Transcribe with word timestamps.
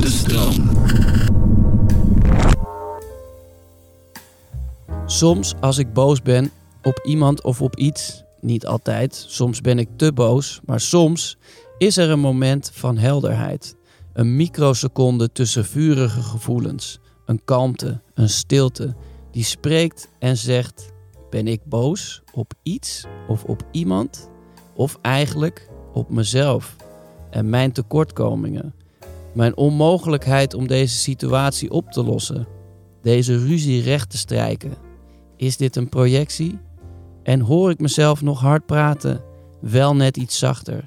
De 0.00 0.08
stroom. 0.08 0.70
Soms 5.06 5.54
als 5.60 5.78
ik 5.78 5.92
boos 5.92 6.22
ben 6.22 6.50
op 6.82 7.00
iemand 7.04 7.42
of 7.42 7.62
op 7.62 7.76
iets, 7.76 8.22
niet 8.40 8.66
altijd, 8.66 9.24
soms 9.28 9.60
ben 9.60 9.78
ik 9.78 9.88
te 9.96 10.12
boos, 10.12 10.60
maar 10.64 10.80
soms 10.80 11.36
is 11.78 11.96
er 11.96 12.10
een 12.10 12.20
moment 12.20 12.70
van 12.74 12.98
helderheid. 12.98 13.76
Een 14.12 14.36
microseconde 14.36 15.32
tussen 15.32 15.64
vurige 15.64 16.22
gevoelens, 16.22 16.98
een 17.26 17.44
kalmte, 17.44 18.00
een 18.14 18.28
stilte 18.28 18.94
die 19.30 19.44
spreekt 19.44 20.08
en 20.18 20.36
zegt: 20.36 20.92
Ben 21.30 21.46
ik 21.46 21.60
boos 21.64 22.22
op 22.32 22.52
iets 22.62 23.04
of 23.28 23.44
op 23.44 23.62
iemand? 23.70 24.30
Of 24.74 24.98
eigenlijk 25.02 25.68
op 25.92 26.10
mezelf 26.10 26.76
en 27.30 27.50
mijn 27.50 27.72
tekortkomingen? 27.72 28.79
Mijn 29.34 29.56
onmogelijkheid 29.56 30.54
om 30.54 30.66
deze 30.66 30.94
situatie 30.94 31.70
op 31.70 31.90
te 31.90 32.04
lossen, 32.04 32.46
deze 33.02 33.38
ruzie 33.38 33.82
recht 33.82 34.10
te 34.10 34.18
strijken. 34.18 34.74
Is 35.36 35.56
dit 35.56 35.76
een 35.76 35.88
projectie? 35.88 36.58
En 37.22 37.40
hoor 37.40 37.70
ik 37.70 37.80
mezelf 37.80 38.22
nog 38.22 38.40
hard 38.40 38.66
praten, 38.66 39.22
wel 39.60 39.96
net 39.96 40.16
iets 40.16 40.38
zachter, 40.38 40.84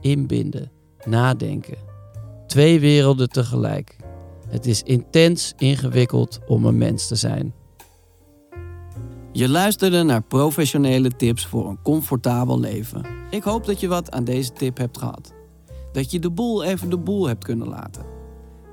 inbinden, 0.00 0.70
nadenken. 1.04 1.76
Twee 2.46 2.80
werelden 2.80 3.28
tegelijk. 3.28 3.96
Het 4.48 4.66
is 4.66 4.82
intens 4.82 5.52
ingewikkeld 5.56 6.38
om 6.46 6.64
een 6.64 6.78
mens 6.78 7.06
te 7.06 7.14
zijn. 7.14 7.54
Je 9.32 9.48
luisterde 9.48 10.02
naar 10.02 10.22
professionele 10.22 11.10
tips 11.10 11.46
voor 11.46 11.68
een 11.68 11.82
comfortabel 11.82 12.60
leven. 12.60 13.06
Ik 13.30 13.42
hoop 13.42 13.66
dat 13.66 13.80
je 13.80 13.88
wat 13.88 14.10
aan 14.10 14.24
deze 14.24 14.52
tip 14.52 14.76
hebt 14.78 14.98
gehad. 14.98 15.32
Dat 15.92 16.10
je 16.10 16.18
de 16.18 16.30
boel 16.30 16.64
even 16.64 16.90
de 16.90 16.98
boel 16.98 17.26
hebt 17.26 17.44
kunnen 17.44 17.68
laten. 17.68 18.04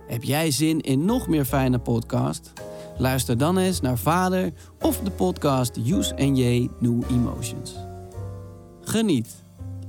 Heb 0.07 0.23
jij 0.23 0.51
zin 0.51 0.79
in 0.79 1.05
nog 1.05 1.27
meer 1.27 1.45
fijne 1.45 1.79
podcast? 1.79 2.53
Luister 2.97 3.37
dan 3.37 3.57
eens 3.57 3.81
naar 3.81 3.97
Vader 3.97 4.53
of 4.81 4.99
de 4.99 5.11
podcast 5.11 5.77
Use 5.77 6.15
and 6.17 6.37
J 6.37 6.69
New 6.79 7.01
Emotions. 7.09 7.75
Geniet. 8.81 9.43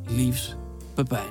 Liefs, 0.09 0.57
Pepijn. 0.95 1.31